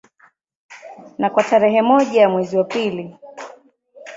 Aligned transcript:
Na 1.19 1.29
kwa 1.29 1.43
tarehe 1.43 1.81
moja 1.81 2.29
mwezi 2.29 2.57
wa 2.57 2.63
pili 2.63 3.15